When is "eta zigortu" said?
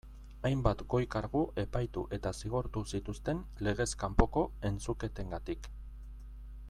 2.17-2.83